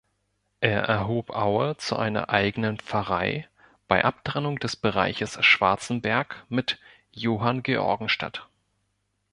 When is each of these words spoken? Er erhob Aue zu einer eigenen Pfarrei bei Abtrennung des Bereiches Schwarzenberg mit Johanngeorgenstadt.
Er 0.61 0.79
erhob 0.85 1.29
Aue 1.29 1.77
zu 1.77 1.95
einer 1.95 2.29
eigenen 2.29 2.79
Pfarrei 2.79 3.47
bei 3.87 4.03
Abtrennung 4.03 4.57
des 4.57 4.75
Bereiches 4.75 5.37
Schwarzenberg 5.45 6.43
mit 6.49 6.79
Johanngeorgenstadt. 7.11 8.47